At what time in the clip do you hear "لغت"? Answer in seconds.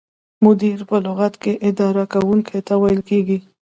1.05-1.33